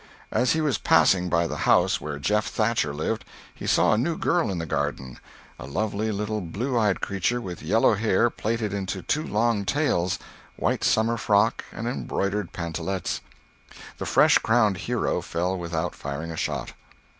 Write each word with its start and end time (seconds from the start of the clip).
As 0.31 0.53
he 0.53 0.61
was 0.61 0.79
passing 0.79 1.29
by 1.29 1.45
the 1.45 1.57
house 1.69 2.01
where 2.01 2.17
Jeff 2.17 2.47
Thatcher 2.47 2.91
lived, 2.91 3.23
he 3.53 3.67
saw 3.67 3.93
a 3.93 3.99
new 3.99 4.17
girl 4.17 4.49
in 4.49 4.57
the 4.57 4.65
garden—a 4.65 5.67
lovely 5.67 6.11
little 6.11 6.41
blue 6.41 6.75
eyed 6.75 7.01
creature 7.01 7.39
with 7.39 7.61
yellow 7.61 7.93
hair 7.93 8.31
plaited 8.31 8.73
into 8.73 9.03
two 9.03 9.21
long 9.23 9.63
tails, 9.63 10.17
white 10.55 10.83
summer 10.83 11.17
frock 11.17 11.65
and 11.71 11.87
embroidered 11.87 12.51
pan 12.51 12.73
talettes. 12.73 13.19
The 13.99 14.07
fresh 14.07 14.39
crowned 14.39 14.77
hero 14.77 15.21
fell 15.21 15.55
without 15.55 15.93
firing 15.93 16.31
a 16.31 16.35
shot. 16.35 16.73